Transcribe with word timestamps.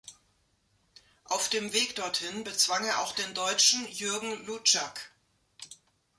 Auf 1.25 1.49
dem 1.49 1.73
Weg 1.73 1.95
dorthin 1.95 2.43
bezwang 2.43 2.83
er 2.85 3.01
auch 3.01 3.13
den 3.13 3.35
Deutschen 3.35 3.87
Jürgen 3.87 4.47
Luczak. 4.47 5.11